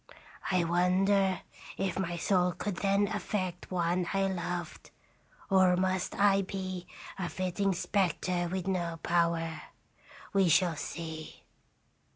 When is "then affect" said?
2.77-3.69